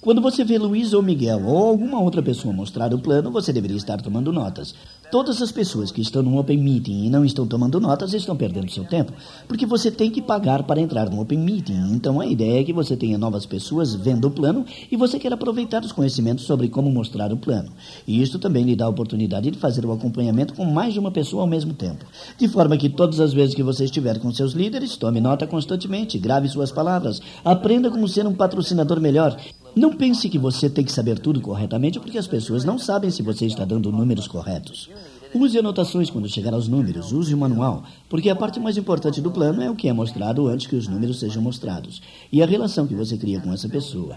Quando 0.00 0.20
você 0.20 0.44
vê 0.44 0.58
Luiz 0.58 0.92
ou 0.92 1.02
Miguel 1.02 1.46
ou 1.46 1.68
alguma 1.68 2.00
outra 2.00 2.22
pessoa 2.22 2.52
mostrar 2.52 2.92
o 2.92 2.98
plano, 2.98 3.30
você 3.30 3.52
deveria 3.52 3.76
estar 3.76 4.00
tomando 4.00 4.32
notas. 4.32 4.74
Todas 5.10 5.40
as 5.40 5.52
pessoas 5.52 5.92
que 5.92 6.00
estão 6.00 6.20
no 6.20 6.36
Open 6.36 6.58
Meeting 6.58 7.04
e 7.04 7.10
não 7.10 7.24
estão 7.24 7.46
tomando 7.46 7.78
notas 7.78 8.12
estão 8.12 8.36
perdendo 8.36 8.72
seu 8.72 8.84
tempo, 8.84 9.12
porque 9.46 9.64
você 9.64 9.88
tem 9.88 10.10
que 10.10 10.20
pagar 10.20 10.64
para 10.64 10.80
entrar 10.80 11.08
no 11.08 11.20
Open 11.20 11.38
Meeting. 11.38 11.92
Então 11.92 12.20
a 12.20 12.26
ideia 12.26 12.60
é 12.60 12.64
que 12.64 12.72
você 12.72 12.96
tenha 12.96 13.16
novas 13.16 13.46
pessoas 13.46 13.94
vendo 13.94 14.26
o 14.26 14.30
plano 14.30 14.64
e 14.90 14.96
você 14.96 15.16
quer 15.16 15.32
aproveitar 15.32 15.84
os 15.84 15.92
conhecimentos 15.92 16.44
sobre 16.44 16.68
como 16.68 16.90
mostrar 16.90 17.32
o 17.32 17.36
plano. 17.36 17.70
E 18.06 18.20
isso 18.20 18.40
também 18.40 18.64
lhe 18.64 18.74
dá 18.74 18.86
a 18.86 18.88
oportunidade 18.88 19.50
de 19.50 19.58
fazer 19.58 19.86
o 19.86 19.92
acompanhamento 19.92 20.54
com 20.54 20.64
mais 20.64 20.92
de 20.92 20.98
uma 20.98 21.12
pessoa 21.12 21.42
ao 21.42 21.48
mesmo 21.48 21.72
tempo. 21.72 22.04
De 22.36 22.48
forma 22.48 22.76
que 22.76 22.88
todas 22.88 23.20
as 23.20 23.32
vezes 23.32 23.54
que 23.54 23.62
você 23.62 23.84
estiver 23.84 24.18
com 24.18 24.32
seus 24.32 24.54
líderes, 24.54 24.96
tome 24.96 25.20
nota 25.20 25.46
constantemente, 25.46 26.18
grave 26.18 26.48
suas 26.48 26.72
palavras, 26.72 27.22
aprenda 27.44 27.90
como 27.90 28.08
ser 28.08 28.26
um 28.26 28.34
patrocinador 28.34 29.00
melhor 29.00 29.36
não 29.76 29.92
pense 29.92 30.30
que 30.30 30.38
você 30.38 30.70
tem 30.70 30.82
que 30.82 30.90
saber 30.90 31.18
tudo 31.18 31.38
corretamente, 31.38 32.00
porque 32.00 32.16
as 32.16 32.26
pessoas 32.26 32.64
não 32.64 32.78
sabem 32.78 33.10
se 33.10 33.22
você 33.22 33.44
está 33.44 33.62
dando 33.62 33.92
números 33.92 34.26
corretos. 34.26 34.88
Use 35.34 35.58
anotações 35.58 36.08
quando 36.08 36.30
chegar 36.30 36.54
aos 36.54 36.66
números, 36.66 37.12
use 37.12 37.34
o 37.34 37.36
manual, 37.36 37.84
porque 38.08 38.30
a 38.30 38.34
parte 38.34 38.58
mais 38.58 38.78
importante 38.78 39.20
do 39.20 39.30
plano 39.30 39.60
é 39.60 39.70
o 39.70 39.76
que 39.76 39.86
é 39.86 39.92
mostrado 39.92 40.46
antes 40.48 40.66
que 40.66 40.76
os 40.76 40.88
números 40.88 41.20
sejam 41.20 41.42
mostrados, 41.42 42.00
e 42.32 42.42
a 42.42 42.46
relação 42.46 42.86
que 42.86 42.94
você 42.94 43.18
cria 43.18 43.38
com 43.38 43.52
essa 43.52 43.68
pessoa. 43.68 44.16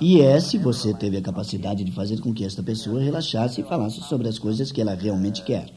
E 0.00 0.20
é 0.20 0.38
se 0.38 0.58
você 0.58 0.94
teve 0.94 1.16
a 1.16 1.22
capacidade 1.22 1.82
de 1.82 1.90
fazer 1.90 2.20
com 2.20 2.32
que 2.32 2.44
esta 2.44 2.62
pessoa 2.62 3.00
relaxasse 3.02 3.60
e 3.60 3.64
falasse 3.64 4.00
sobre 4.02 4.28
as 4.28 4.38
coisas 4.38 4.70
que 4.70 4.80
ela 4.80 4.94
realmente 4.94 5.42
quer. 5.42 5.72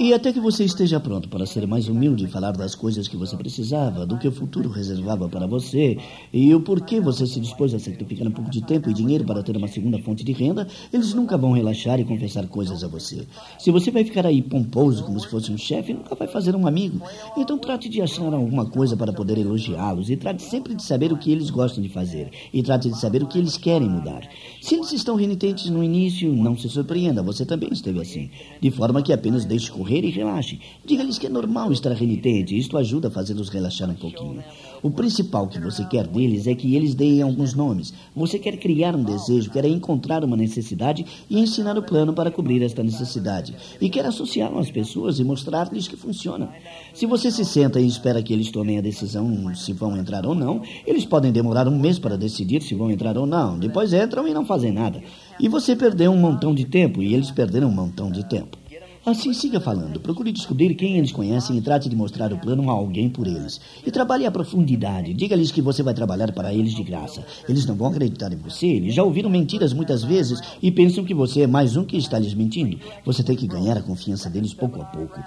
E 0.00 0.14
até 0.14 0.32
que 0.32 0.38
você 0.38 0.62
esteja 0.62 1.00
pronto 1.00 1.28
para 1.28 1.44
ser 1.44 1.66
mais 1.66 1.88
humilde 1.88 2.24
e 2.24 2.28
falar 2.28 2.52
das 2.52 2.72
coisas 2.72 3.08
que 3.08 3.16
você 3.16 3.36
precisava, 3.36 4.06
do 4.06 4.16
que 4.16 4.28
o 4.28 4.32
futuro 4.32 4.68
reservava 4.68 5.28
para 5.28 5.44
você 5.44 5.98
e 6.32 6.54
o 6.54 6.60
porquê 6.60 7.00
você 7.00 7.26
se 7.26 7.40
dispôs 7.40 7.74
a 7.74 7.80
sacrificar 7.80 8.28
um 8.28 8.30
pouco 8.30 8.48
de 8.48 8.62
tempo 8.62 8.88
e 8.88 8.94
dinheiro 8.94 9.24
para 9.24 9.42
ter 9.42 9.56
uma 9.56 9.66
segunda 9.66 9.98
fonte 9.98 10.22
de 10.22 10.30
renda, 10.30 10.68
eles 10.92 11.12
nunca 11.14 11.36
vão 11.36 11.50
relaxar 11.50 11.98
e 11.98 12.04
confessar 12.04 12.46
coisas 12.46 12.84
a 12.84 12.86
você. 12.86 13.26
Se 13.58 13.72
você 13.72 13.90
vai 13.90 14.04
ficar 14.04 14.24
aí 14.24 14.40
pomposo 14.40 15.02
como 15.02 15.18
se 15.18 15.26
fosse 15.26 15.50
um 15.50 15.58
chefe, 15.58 15.92
nunca 15.92 16.14
vai 16.14 16.28
fazer 16.28 16.54
um 16.54 16.68
amigo. 16.68 17.02
Então 17.36 17.58
trate 17.58 17.88
de 17.88 18.00
achar 18.00 18.32
alguma 18.32 18.66
coisa 18.66 18.96
para 18.96 19.12
poder 19.12 19.36
elogiá-los 19.36 20.10
e 20.10 20.16
trate 20.16 20.44
sempre 20.44 20.76
de 20.76 20.84
saber 20.84 21.12
o 21.12 21.18
que 21.18 21.32
eles 21.32 21.50
gostam 21.50 21.82
de 21.82 21.88
fazer 21.88 22.30
e 22.54 22.62
trate 22.62 22.88
de 22.88 22.96
saber 23.00 23.24
o 23.24 23.26
que 23.26 23.36
eles 23.36 23.56
querem 23.56 23.90
mudar. 23.90 24.22
Se 24.62 24.76
eles 24.76 24.92
estão 24.92 25.16
renitentes 25.16 25.68
no 25.68 25.82
início, 25.82 26.32
não 26.32 26.56
se 26.56 26.68
surpreenda, 26.68 27.20
você 27.20 27.44
também 27.44 27.70
esteve 27.72 28.00
assim. 28.00 28.30
De 28.60 28.70
forma 28.70 29.02
que 29.02 29.12
apenas 29.12 29.44
deixe 29.44 29.72
correr 29.72 29.87
e 29.96 30.10
relaxe. 30.10 30.60
Diga-lhes 30.84 31.18
que 31.18 31.26
é 31.26 31.30
normal 31.30 31.72
estar 31.72 31.92
renitente. 31.92 32.56
Isto 32.56 32.76
ajuda 32.76 33.08
a 33.08 33.10
fazê-los 33.10 33.48
relaxar 33.48 33.90
um 33.90 33.94
pouquinho. 33.94 34.42
O 34.82 34.90
principal 34.90 35.48
que 35.48 35.58
você 35.58 35.84
quer 35.84 36.06
deles 36.06 36.46
é 36.46 36.54
que 36.54 36.76
eles 36.76 36.94
deem 36.94 37.22
alguns 37.22 37.54
nomes. 37.54 37.92
Você 38.14 38.38
quer 38.38 38.56
criar 38.58 38.94
um 38.94 39.02
desejo, 39.02 39.50
quer 39.50 39.64
encontrar 39.64 40.22
uma 40.24 40.36
necessidade 40.36 41.04
e 41.28 41.38
ensinar 41.38 41.76
o 41.76 41.82
plano 41.82 42.12
para 42.12 42.30
cobrir 42.30 42.62
esta 42.62 42.82
necessidade. 42.82 43.54
E 43.80 43.88
quer 43.88 44.06
associá-lo 44.06 44.58
pessoas 44.72 45.18
e 45.18 45.24
mostrar-lhes 45.24 45.88
que 45.88 45.96
funciona. 45.96 46.48
Se 46.92 47.06
você 47.06 47.30
se 47.30 47.44
senta 47.44 47.80
e 47.80 47.86
espera 47.86 48.22
que 48.22 48.32
eles 48.32 48.50
tomem 48.50 48.78
a 48.78 48.82
decisão 48.82 49.54
se 49.54 49.72
vão 49.72 49.96
entrar 49.96 50.26
ou 50.26 50.34
não, 50.34 50.62
eles 50.86 51.04
podem 51.04 51.32
demorar 51.32 51.66
um 51.66 51.78
mês 51.78 51.98
para 51.98 52.16
decidir 52.16 52.62
se 52.62 52.74
vão 52.74 52.90
entrar 52.90 53.16
ou 53.16 53.26
não. 53.26 53.58
Depois 53.58 53.92
entram 53.92 54.26
e 54.28 54.34
não 54.34 54.44
fazem 54.44 54.72
nada. 54.72 55.02
E 55.40 55.48
você 55.48 55.74
perdeu 55.74 56.10
um 56.10 56.18
montão 56.18 56.54
de 56.54 56.64
tempo 56.64 57.02
e 57.02 57.14
eles 57.14 57.30
perderam 57.30 57.68
um 57.68 57.74
montão 57.74 58.10
de 58.10 58.24
tempo. 58.24 58.58
Assim, 59.08 59.32
siga 59.32 59.58
falando. 59.58 59.98
Procure 60.00 60.30
descobrir 60.30 60.74
quem 60.74 60.98
eles 60.98 61.10
conhecem 61.10 61.56
e 61.56 61.62
trate 61.62 61.88
de 61.88 61.96
mostrar 61.96 62.30
o 62.30 62.36
plano 62.38 62.68
a 62.68 62.74
alguém 62.74 63.08
por 63.08 63.26
eles. 63.26 63.58
E 63.86 63.90
trabalhe 63.90 64.26
a 64.26 64.30
profundidade. 64.30 65.14
Diga-lhes 65.14 65.50
que 65.50 65.62
você 65.62 65.82
vai 65.82 65.94
trabalhar 65.94 66.30
para 66.30 66.52
eles 66.52 66.74
de 66.74 66.82
graça. 66.82 67.24
Eles 67.48 67.64
não 67.64 67.74
vão 67.74 67.88
acreditar 67.88 68.30
em 68.34 68.36
você. 68.36 68.66
Eles 68.66 68.94
já 68.94 69.02
ouviram 69.02 69.30
mentiras 69.30 69.72
muitas 69.72 70.04
vezes 70.04 70.42
e 70.62 70.70
pensam 70.70 71.06
que 71.06 71.14
você 71.14 71.40
é 71.40 71.46
mais 71.46 71.74
um 71.74 71.86
que 71.86 71.96
está 71.96 72.18
lhes 72.18 72.34
mentindo. 72.34 72.78
Você 73.06 73.22
tem 73.22 73.34
que 73.34 73.46
ganhar 73.46 73.78
a 73.78 73.82
confiança 73.82 74.28
deles 74.28 74.52
pouco 74.52 74.78
a 74.82 74.84
pouco. 74.84 75.18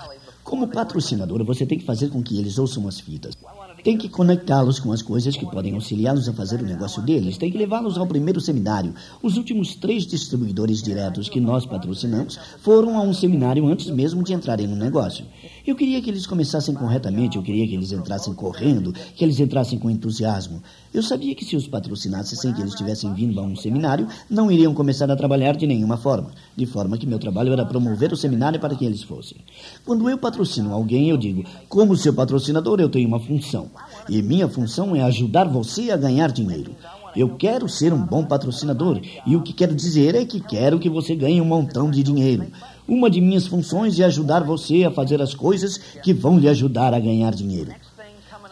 Como 0.43 0.67
patrocinadora, 0.67 1.43
você 1.43 1.65
tem 1.65 1.79
que 1.79 1.85
fazer 1.85 2.09
com 2.09 2.21
que 2.21 2.37
eles 2.37 2.59
ouçam 2.59 2.87
as 2.87 2.99
fitas. 2.99 3.35
Tem 3.83 3.97
que 3.97 4.07
conectá-los 4.07 4.79
com 4.79 4.91
as 4.91 5.01
coisas 5.01 5.35
que 5.35 5.45
podem 5.45 5.73
auxiliá-los 5.73 6.29
a 6.29 6.33
fazer 6.33 6.61
o 6.61 6.65
negócio 6.65 7.01
deles. 7.01 7.37
Tem 7.37 7.49
que 7.51 7.57
levá-los 7.57 7.97
ao 7.97 8.05
primeiro 8.05 8.39
seminário. 8.39 8.93
Os 9.23 9.37
últimos 9.37 9.73
três 9.73 10.05
distribuidores 10.05 10.83
diretos 10.83 11.27
que 11.27 11.39
nós 11.39 11.65
patrocinamos 11.65 12.37
foram 12.59 12.95
a 12.95 13.01
um 13.01 13.11
seminário 13.11 13.65
antes 13.65 13.89
mesmo 13.89 14.23
de 14.23 14.33
entrarem 14.33 14.67
no 14.67 14.75
negócio. 14.75 15.25
Eu 15.65 15.75
queria 15.75 15.99
que 15.99 16.11
eles 16.11 16.27
começassem 16.27 16.75
corretamente, 16.75 17.37
eu 17.37 17.43
queria 17.43 17.67
que 17.67 17.73
eles 17.73 17.91
entrassem 17.91 18.35
correndo, 18.35 18.93
que 18.93 19.23
eles 19.23 19.39
entrassem 19.39 19.79
com 19.79 19.89
entusiasmo. 19.89 20.61
Eu 20.93 21.01
sabia 21.01 21.33
que 21.33 21.45
se 21.45 21.55
os 21.55 21.67
patrocinasse 21.67 22.35
sem 22.35 22.53
que 22.53 22.61
eles 22.61 22.75
tivessem 22.75 23.11
vindo 23.15 23.39
a 23.39 23.43
um 23.43 23.55
seminário, 23.55 24.07
não 24.29 24.51
iriam 24.51 24.75
começar 24.75 25.09
a 25.09 25.15
trabalhar 25.15 25.55
de 25.55 25.65
nenhuma 25.65 25.97
forma. 25.97 26.31
De 26.55 26.67
forma 26.67 26.99
que 26.99 27.07
meu 27.07 27.17
trabalho 27.17 27.51
era 27.51 27.65
promover 27.65 28.13
o 28.13 28.17
seminário 28.17 28.59
para 28.59 28.75
que 28.75 28.85
eles 28.85 29.01
fossem. 29.01 29.37
Quando 29.83 30.07
eu 30.07 30.19
patrocino 30.19 30.71
alguém, 30.71 31.09
eu 31.09 31.17
digo: 31.17 31.43
como 31.67 31.97
seu 31.97 32.13
patrocinador, 32.13 32.79
eu 32.79 32.89
tenho 32.89 33.07
uma 33.07 33.19
função. 33.19 33.70
E 34.09 34.21
minha 34.21 34.47
função 34.47 34.95
é 34.95 35.01
ajudar 35.03 35.47
você 35.47 35.91
a 35.91 35.97
ganhar 35.97 36.31
dinheiro. 36.31 36.75
Eu 37.15 37.35
quero 37.35 37.67
ser 37.67 37.93
um 37.93 38.01
bom 38.01 38.23
patrocinador. 38.23 39.01
E 39.25 39.35
o 39.35 39.41
que 39.41 39.53
quero 39.53 39.75
dizer 39.75 40.15
é 40.15 40.25
que 40.25 40.39
quero 40.39 40.79
que 40.79 40.89
você 40.89 41.15
ganhe 41.15 41.41
um 41.41 41.45
montão 41.45 41.91
de 41.91 42.01
dinheiro. 42.03 42.47
Uma 42.87 43.09
de 43.09 43.21
minhas 43.21 43.47
funções 43.47 43.99
é 43.99 44.03
ajudar 44.05 44.43
você 44.43 44.83
a 44.83 44.91
fazer 44.91 45.21
as 45.21 45.33
coisas 45.33 45.77
que 45.77 46.13
vão 46.13 46.39
lhe 46.39 46.47
ajudar 46.47 46.93
a 46.93 46.99
ganhar 46.99 47.33
dinheiro. 47.33 47.73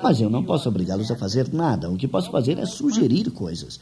Mas 0.02 0.22
eu 0.22 0.30
não 0.30 0.44
posso 0.44 0.70
obrigá-los 0.70 1.12
a 1.12 1.16
fazer 1.16 1.52
nada. 1.52 1.90
O 1.90 1.98
que 1.98 2.08
posso 2.08 2.32
fazer 2.32 2.58
é 2.58 2.66
sugerir 2.66 3.30
coisas. 3.32 3.80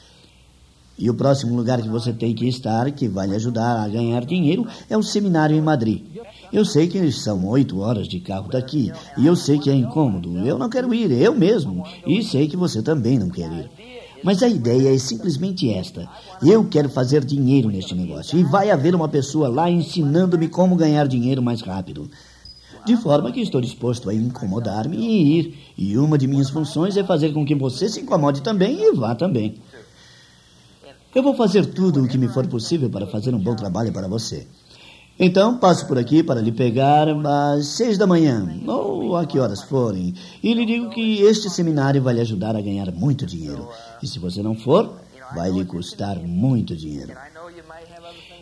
E 0.98 1.10
o 1.10 1.14
próximo 1.14 1.56
lugar 1.56 1.82
que 1.82 1.88
você 1.88 2.12
tem 2.12 2.34
que 2.34 2.48
estar, 2.48 2.90
que 2.92 3.08
vai 3.08 3.28
lhe 3.28 3.36
ajudar 3.36 3.84
a 3.84 3.88
ganhar 3.88 4.26
dinheiro, 4.26 4.66
é 4.90 4.98
o 4.98 5.04
seminário 5.04 5.56
em 5.56 5.62
Madrid. 5.62 6.04
Eu 6.52 6.66
sei 6.66 6.88
que 6.88 7.12
são 7.12 7.46
oito 7.48 7.80
horas 7.80 8.08
de 8.08 8.20
carro 8.20 8.50
daqui, 8.50 8.92
e 9.18 9.26
eu 9.26 9.36
sei 9.36 9.60
que 9.60 9.70
é 9.70 9.76
incômodo. 9.76 10.38
Eu 10.40 10.58
não 10.58 10.70
quero 10.70 10.94
ir, 10.94 11.12
eu 11.12 11.36
mesmo. 11.36 11.84
E 12.06 12.24
sei 12.24 12.48
que 12.48 12.58
você 12.58 12.82
também 12.82 13.20
não 13.20 13.30
quer 13.30 13.52
ir. 13.52 13.70
Mas 14.24 14.42
a 14.42 14.48
ideia 14.48 14.94
é 14.94 14.98
simplesmente 14.98 15.72
esta. 15.72 16.10
Eu 16.42 16.66
quero 16.66 16.90
fazer 16.90 17.24
dinheiro 17.24 17.70
neste 17.70 17.94
negócio. 17.94 18.38
E 18.38 18.44
vai 18.44 18.72
haver 18.72 18.96
uma 18.96 19.08
pessoa 19.08 19.48
lá 19.48 19.70
ensinando-me 19.70 20.48
como 20.48 20.76
ganhar 20.76 21.08
dinheiro 21.08 21.42
mais 21.42 21.62
rápido. 21.62 22.10
De 22.86 22.96
forma 22.96 23.32
que 23.32 23.42
estou 23.42 23.62
disposto 23.62 24.10
a 24.10 24.14
incomodar-me 24.14 24.98
e 24.98 25.40
ir. 25.40 25.58
E 25.78 25.98
uma 25.98 26.18
de 26.18 26.26
minhas 26.26 26.50
funções 26.50 26.98
é 26.98 27.04
fazer 27.04 27.34
com 27.34 27.46
que 27.46 27.54
você 27.54 27.88
se 27.88 28.00
incomode 28.00 28.42
também 28.42 28.82
e 28.82 28.94
vá 28.94 29.14
também. 29.14 29.56
Eu 31.18 31.24
vou 31.24 31.34
fazer 31.34 31.66
tudo 31.66 32.04
o 32.04 32.08
que 32.08 32.16
me 32.16 32.28
for 32.28 32.46
possível 32.46 32.92
para 32.92 33.08
fazer 33.08 33.34
um 33.34 33.40
bom 33.40 33.56
trabalho 33.56 33.92
para 33.92 34.08
você. 34.08 34.46
Então, 35.20 35.58
passo 35.58 35.88
por 35.88 35.98
aqui 35.98 36.22
para 36.22 36.40
lhe 36.40 36.52
pegar 36.52 37.08
às 37.10 37.70
seis 37.70 37.98
da 37.98 38.06
manhã, 38.06 38.48
ou 38.68 39.18
a 39.18 39.26
que 39.26 39.40
horas 39.40 39.64
forem, 39.64 40.14
e 40.44 40.54
lhe 40.54 40.64
digo 40.64 40.92
que 40.92 41.24
este 41.24 41.50
seminário 41.50 42.04
vai 42.04 42.14
lhe 42.14 42.22
ajudar 42.22 42.56
a 42.56 42.62
ganhar 42.62 42.92
muito 42.92 43.26
dinheiro. 43.26 43.68
E 44.00 44.06
se 44.06 44.20
você 44.20 44.44
não 44.44 44.54
for, 44.54 44.94
vai 45.34 45.52
lhe 45.52 45.66
custar 45.66 46.20
muito 46.20 46.76
dinheiro. 46.76 47.14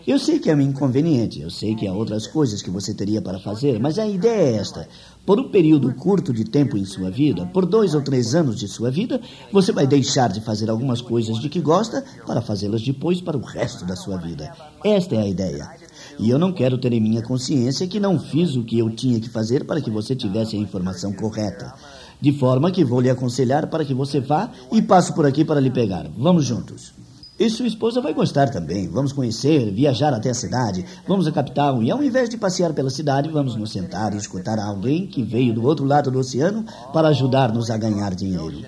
Eu 0.08 0.20
sei 0.20 0.38
que 0.38 0.52
é 0.52 0.56
um 0.56 0.62
inconveniente, 0.62 1.42
eu 1.42 1.50
sei 1.50 1.74
que 1.74 1.88
há 1.88 1.94
outras 1.94 2.28
coisas 2.28 2.62
que 2.62 2.70
você 2.70 2.94
teria 2.94 3.24
para 3.24 3.40
fazer, 3.40 3.80
mas 3.80 3.98
a 3.98 4.06
ideia 4.06 4.56
é 4.56 4.56
esta. 4.58 4.88
Por 5.26 5.40
um 5.40 5.50
período 5.50 5.92
curto 5.96 6.32
de 6.32 6.44
tempo 6.44 6.78
em 6.78 6.86
sua 6.86 7.10
vida, 7.10 7.48
por 7.48 7.66
dois 7.66 7.96
ou 7.96 8.04
três 8.04 8.36
anos 8.36 8.60
de 8.60 8.68
sua 8.68 8.92
vida, 8.92 9.20
você 9.52 9.72
vai 9.72 9.88
deixar 9.88 10.32
de 10.32 10.42
fazer 10.42 10.70
algumas 10.70 11.02
coisas 11.02 11.40
de 11.40 11.50
que 11.50 11.60
gosta 11.60 12.06
para 12.28 12.42
fazê-las 12.42 12.84
depois 12.84 13.20
para 13.20 13.36
o 13.36 13.42
resto 13.42 13.84
da 13.84 13.96
sua 13.96 14.18
vida. 14.18 14.54
Esta 14.84 15.16
é 15.16 15.22
a 15.22 15.28
ideia. 15.28 15.68
E 16.20 16.30
eu 16.30 16.38
não 16.38 16.54
quero 16.54 16.78
ter 16.78 16.94
em 16.94 17.02
minha 17.02 17.24
consciência 17.24 17.88
que 17.88 18.00
não 18.00 18.20
fiz 18.20 18.56
o 18.56 18.64
que 18.64 18.78
eu 18.78 18.90
tinha 18.92 19.20
que 19.20 19.30
fazer 19.30 19.66
para 19.66 19.82
que 19.82 19.90
você 19.90 20.16
tivesse 20.16 20.56
a 20.56 20.60
informação 20.60 21.12
correta. 21.14 21.74
De 22.22 22.32
forma 22.32 22.72
que 22.72 22.84
vou 22.84 23.02
lhe 23.02 23.10
aconselhar 23.10 23.68
para 23.68 23.86
que 23.86 23.94
você 23.94 24.20
vá 24.20 24.50
e 24.72 24.82
passo 24.82 25.14
por 25.14 25.26
aqui 25.26 25.44
para 25.44 25.60
lhe 25.60 25.70
pegar. 25.70 26.08
Vamos 26.18 26.46
juntos. 26.46 26.94
E 27.38 27.50
sua 27.50 27.68
esposa 27.68 28.00
vai 28.00 28.14
gostar 28.14 28.50
também. 28.50 28.88
Vamos 28.88 29.12
conhecer, 29.12 29.70
viajar 29.70 30.14
até 30.14 30.30
a 30.30 30.34
cidade, 30.34 30.86
vamos 31.06 31.28
à 31.28 31.32
capital 31.34 31.84
e 31.84 31.92
ao 31.92 32.02
invés 32.02 32.30
de 32.30 32.38
passear 32.38 32.74
pela 32.74 32.90
cidade, 32.90 33.30
vamos 33.30 33.58
nos 33.58 33.72
sentar 33.72 34.14
e 34.14 34.18
escutar 34.18 34.58
alguém 34.58 35.06
que 35.06 35.22
veio 35.22 35.54
do 35.54 35.66
outro 35.66 35.86
lado 35.86 36.10
do 36.10 36.20
oceano 36.20 36.66
para 36.94 37.10
ajudar-nos 37.10 37.70
a 37.70 37.78
ganhar 37.78 38.16
dinheiro. 38.16 38.66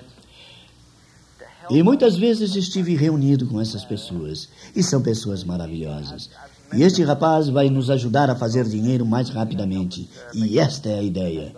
E 1.70 1.82
muitas 1.82 2.16
vezes 2.16 2.56
estive 2.56 2.94
reunido 2.94 3.46
com 3.46 3.60
essas 3.60 3.84
pessoas, 3.84 4.48
e 4.74 4.82
são 4.82 5.02
pessoas 5.02 5.44
maravilhosas. 5.44 6.30
E 6.72 6.82
este 6.82 7.02
rapaz 7.02 7.48
vai 7.48 7.70
nos 7.70 7.88
ajudar 7.88 8.28
a 8.28 8.34
fazer 8.34 8.64
dinheiro 8.64 9.04
mais 9.04 9.30
rapidamente. 9.30 10.08
E 10.34 10.58
esta 10.58 10.90
é 10.90 10.98
a 10.98 11.02
ideia. 11.02 11.54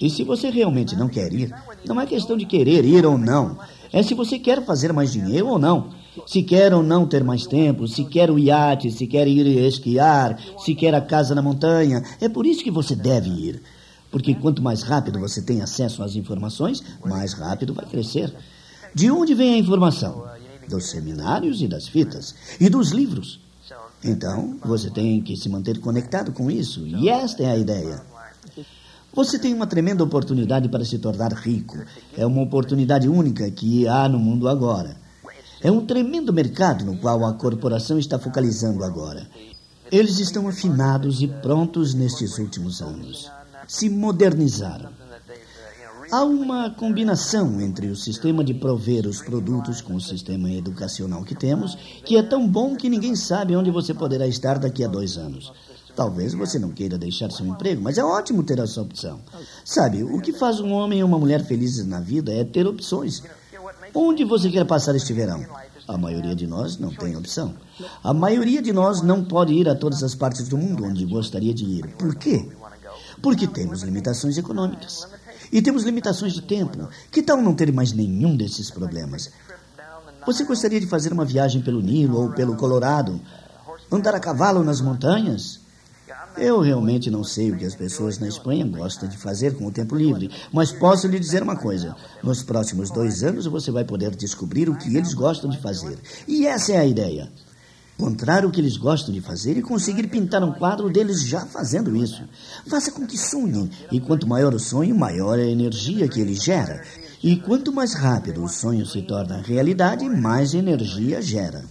E 0.00 0.08
se 0.08 0.22
você 0.22 0.50
realmente 0.50 0.94
não 0.94 1.08
quer 1.08 1.32
ir, 1.32 1.52
não 1.84 2.00
é 2.00 2.06
questão 2.06 2.36
de 2.36 2.46
querer 2.46 2.84
ir 2.84 3.04
ou 3.04 3.18
não. 3.18 3.58
É 3.92 4.02
se 4.02 4.14
você 4.14 4.38
quer 4.38 4.64
fazer 4.64 4.92
mais 4.92 5.12
dinheiro 5.12 5.48
ou 5.48 5.58
não. 5.58 5.90
Se 6.26 6.42
quer 6.42 6.74
ou 6.74 6.82
não 6.82 7.06
ter 7.06 7.24
mais 7.24 7.46
tempo, 7.46 7.86
se 7.86 8.04
quer 8.04 8.30
o 8.30 8.38
iate, 8.38 8.90
se 8.90 9.06
quer 9.06 9.26
ir 9.26 9.46
esquiar, 9.66 10.38
se 10.58 10.74
quer 10.74 10.94
a 10.94 11.00
casa 11.00 11.34
na 11.34 11.42
montanha. 11.42 12.02
É 12.20 12.28
por 12.28 12.46
isso 12.46 12.62
que 12.62 12.70
você 12.70 12.94
deve 12.94 13.30
ir. 13.30 13.62
Porque 14.10 14.34
quanto 14.34 14.62
mais 14.62 14.82
rápido 14.82 15.18
você 15.18 15.42
tem 15.42 15.60
acesso 15.60 16.02
às 16.02 16.16
informações, 16.16 16.82
mais 17.04 17.32
rápido 17.34 17.74
vai 17.74 17.86
crescer. 17.86 18.32
De 18.94 19.10
onde 19.10 19.34
vem 19.34 19.54
a 19.54 19.58
informação? 19.58 20.26
Dos 20.68 20.90
seminários 20.90 21.60
e 21.62 21.68
das 21.68 21.88
fitas. 21.88 22.34
E 22.60 22.68
dos 22.68 22.90
livros. 22.90 23.40
Então, 24.02 24.56
você 24.64 24.90
tem 24.90 25.20
que 25.20 25.36
se 25.36 25.48
manter 25.48 25.78
conectado 25.80 26.32
com 26.32 26.50
isso. 26.50 26.86
E 26.86 27.08
esta 27.08 27.42
é 27.42 27.50
a 27.50 27.56
ideia. 27.56 28.02
Você 29.18 29.36
tem 29.36 29.52
uma 29.52 29.66
tremenda 29.66 30.04
oportunidade 30.04 30.68
para 30.68 30.84
se 30.84 30.96
tornar 30.96 31.32
rico. 31.32 31.76
É 32.16 32.24
uma 32.24 32.40
oportunidade 32.40 33.08
única 33.08 33.50
que 33.50 33.88
há 33.88 34.08
no 34.08 34.16
mundo 34.16 34.48
agora. 34.48 34.96
É 35.60 35.68
um 35.72 35.84
tremendo 35.84 36.32
mercado 36.32 36.84
no 36.84 36.96
qual 36.98 37.24
a 37.24 37.32
corporação 37.32 37.98
está 37.98 38.16
focalizando 38.16 38.84
agora. 38.84 39.28
Eles 39.90 40.20
estão 40.20 40.46
afinados 40.46 41.20
e 41.20 41.26
prontos 41.26 41.94
nestes 41.94 42.38
últimos 42.38 42.80
anos. 42.80 43.28
Se 43.66 43.90
modernizaram. 43.90 44.90
Há 46.12 46.22
uma 46.22 46.70
combinação 46.70 47.60
entre 47.60 47.88
o 47.88 47.96
sistema 47.96 48.44
de 48.44 48.54
prover 48.54 49.04
os 49.04 49.20
produtos 49.20 49.80
com 49.80 49.96
o 49.96 50.00
sistema 50.00 50.48
educacional 50.52 51.24
que 51.24 51.34
temos, 51.34 51.76
que 52.04 52.16
é 52.16 52.22
tão 52.22 52.46
bom 52.46 52.76
que 52.76 52.88
ninguém 52.88 53.16
sabe 53.16 53.56
onde 53.56 53.72
você 53.72 53.92
poderá 53.92 54.28
estar 54.28 54.60
daqui 54.60 54.84
a 54.84 54.88
dois 54.88 55.18
anos. 55.18 55.52
Talvez 55.98 56.32
você 56.32 56.60
não 56.60 56.70
queira 56.70 56.96
deixar 56.96 57.28
seu 57.32 57.44
emprego, 57.44 57.82
mas 57.82 57.98
é 57.98 58.04
ótimo 58.04 58.44
ter 58.44 58.60
essa 58.60 58.80
opção. 58.80 59.18
Sabe, 59.64 60.04
o 60.04 60.20
que 60.20 60.32
faz 60.32 60.60
um 60.60 60.70
homem 60.70 61.00
e 61.00 61.02
uma 61.02 61.18
mulher 61.18 61.44
felizes 61.44 61.84
na 61.84 61.98
vida 61.98 62.32
é 62.32 62.44
ter 62.44 62.68
opções. 62.68 63.20
Onde 63.92 64.24
você 64.24 64.48
quer 64.48 64.64
passar 64.64 64.94
este 64.94 65.12
verão? 65.12 65.44
A 65.88 65.98
maioria 65.98 66.36
de 66.36 66.46
nós 66.46 66.78
não 66.78 66.94
tem 66.94 67.16
opção. 67.16 67.52
A 68.00 68.14
maioria 68.14 68.62
de 68.62 68.72
nós 68.72 69.02
não 69.02 69.24
pode 69.24 69.52
ir 69.52 69.68
a 69.68 69.74
todas 69.74 70.04
as 70.04 70.14
partes 70.14 70.46
do 70.46 70.56
mundo 70.56 70.84
onde 70.84 71.04
gostaria 71.04 71.52
de 71.52 71.64
ir. 71.64 71.88
Por 71.96 72.14
quê? 72.14 72.48
Porque 73.20 73.48
temos 73.48 73.82
limitações 73.82 74.38
econômicas. 74.38 75.04
E 75.50 75.60
temos 75.60 75.82
limitações 75.82 76.32
de 76.32 76.42
tempo. 76.42 76.88
Que 77.10 77.24
tal 77.24 77.42
não 77.42 77.56
ter 77.56 77.72
mais 77.72 77.90
nenhum 77.90 78.36
desses 78.36 78.70
problemas? 78.70 79.32
Você 80.24 80.44
gostaria 80.44 80.78
de 80.78 80.86
fazer 80.86 81.12
uma 81.12 81.24
viagem 81.24 81.60
pelo 81.60 81.82
Nilo 81.82 82.20
ou 82.20 82.30
pelo 82.30 82.54
Colorado? 82.54 83.20
Andar 83.90 84.14
a 84.14 84.20
cavalo 84.20 84.62
nas 84.62 84.80
montanhas? 84.80 85.66
Eu 86.40 86.60
realmente 86.60 87.10
não 87.10 87.24
sei 87.24 87.50
o 87.50 87.56
que 87.56 87.64
as 87.64 87.74
pessoas 87.74 88.18
na 88.18 88.28
Espanha 88.28 88.64
gostam 88.64 89.08
de 89.08 89.16
fazer 89.16 89.56
com 89.56 89.66
o 89.66 89.72
tempo 89.72 89.96
livre, 89.96 90.30
mas 90.52 90.70
posso 90.70 91.08
lhe 91.08 91.18
dizer 91.18 91.42
uma 91.42 91.56
coisa: 91.56 91.96
nos 92.22 92.42
próximos 92.42 92.90
dois 92.90 93.24
anos 93.24 93.46
você 93.46 93.70
vai 93.70 93.84
poder 93.84 94.14
descobrir 94.14 94.68
o 94.68 94.76
que 94.76 94.96
eles 94.96 95.14
gostam 95.14 95.50
de 95.50 95.58
fazer. 95.58 95.98
E 96.26 96.46
essa 96.46 96.72
é 96.72 96.78
a 96.78 96.86
ideia 96.86 97.28
encontrar 97.98 98.46
o 98.46 98.50
que 98.52 98.60
eles 98.60 98.76
gostam 98.76 99.12
de 99.12 99.20
fazer 99.20 99.56
e 99.56 99.62
conseguir 99.62 100.06
pintar 100.06 100.44
um 100.44 100.52
quadro 100.52 100.88
deles 100.88 101.26
já 101.26 101.44
fazendo 101.44 101.96
isso. 101.96 102.22
Faça 102.64 102.92
com 102.92 103.04
que 103.04 103.18
sonhem, 103.18 103.68
e 103.90 103.98
quanto 103.98 104.24
maior 104.24 104.54
o 104.54 104.60
sonho, 104.60 104.94
maior 104.94 105.36
a 105.36 105.42
energia 105.42 106.06
que 106.06 106.20
ele 106.20 106.34
gera. 106.34 106.84
E 107.20 107.34
quanto 107.34 107.72
mais 107.72 107.94
rápido 107.94 108.44
o 108.44 108.48
sonho 108.48 108.86
se 108.86 109.02
torna 109.02 109.42
realidade, 109.42 110.08
mais 110.08 110.54
energia 110.54 111.20
gera. 111.20 111.64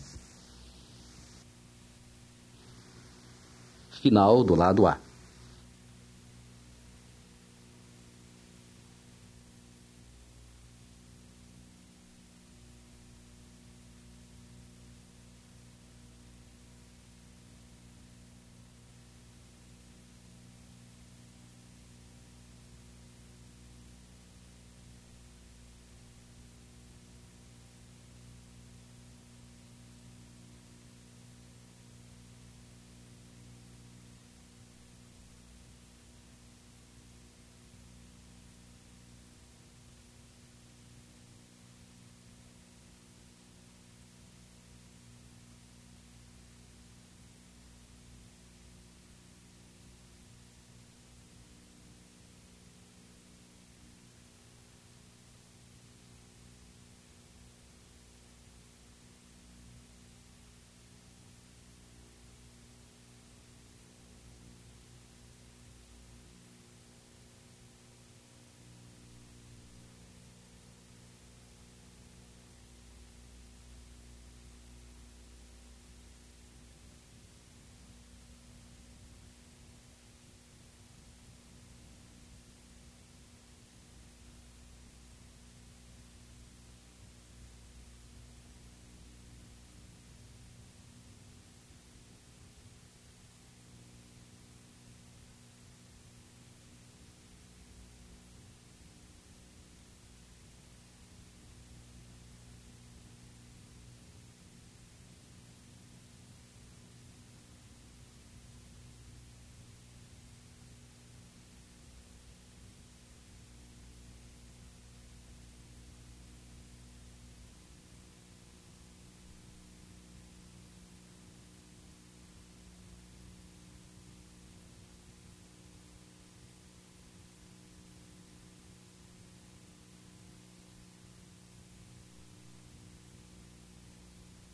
Final 4.01 4.43
do 4.43 4.55
lado 4.55 4.85
A. 4.85 5.06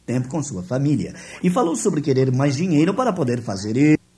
tempo 0.05 0.27
com 0.27 0.41
sua 0.43 0.63
família. 0.63 1.13
E 1.43 1.49
falou 1.49 1.75
sobre 1.75 2.01
querer 2.01 2.31
mais 2.31 2.55
dinheiro 2.55 2.93
para 2.93 3.13
poder 3.13 3.41
fazer 3.41 3.77
isso. 3.77 4.12